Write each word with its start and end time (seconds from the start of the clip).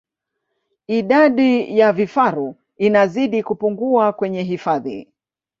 Idadi 0.87 1.77
ya 1.77 1.91
vifaru 1.93 2.55
inazidi 2.77 3.43
kupungua 3.43 4.13
kwenye 4.13 4.43
hifadhi 4.43 5.09